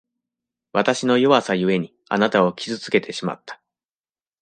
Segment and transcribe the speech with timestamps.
[0.73, 3.61] わたしの弱さゆえに、あなたを傷つけてしまった。